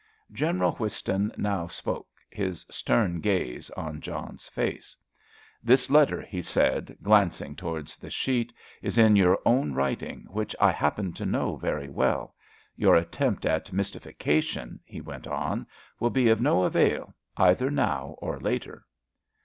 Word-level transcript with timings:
General 0.31 0.71
Whiston 0.77 1.31
now 1.37 1.67
spoke, 1.67 2.17
his 2.31 2.65
stern 2.71 3.19
gaze 3.21 3.69
on 3.77 4.01
John's 4.01 4.47
face. 4.47 4.97
"This 5.61 5.91
letter," 5.91 6.23
he 6.23 6.41
said, 6.41 6.97
glancing 7.03 7.55
towards 7.55 7.97
the 7.97 8.09
sheet, 8.09 8.51
"is 8.81 8.97
in 8.97 9.15
your 9.15 9.37
own 9.45 9.75
writing, 9.75 10.25
which 10.31 10.55
I 10.59 10.71
happen 10.71 11.13
to 11.13 11.25
know 11.27 11.55
very 11.55 11.87
well. 11.87 12.33
Your 12.75 12.95
attempt 12.95 13.45
at 13.45 13.71
mystification," 13.71 14.79
he 14.85 15.01
went 15.01 15.27
on, 15.27 15.67
"will 15.99 16.09
be 16.09 16.29
of 16.29 16.41
no 16.41 16.63
avail, 16.63 17.13
either 17.37 17.69
now 17.69 18.15
or 18.17 18.39
later." 18.39 18.87